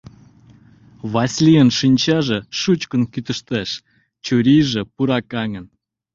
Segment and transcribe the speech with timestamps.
[1.13, 3.69] Васлийын шинчаже шучкын кӱтыштеш,
[4.25, 5.65] чурийже пуракаҥын.